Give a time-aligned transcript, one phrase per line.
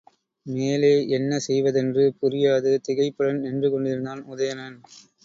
[0.45, 4.79] மேலே என்ன செய்வதென்று புரியாது திகைப்புடன் நின்றுகொண்டிருந்தான் உதயணன்.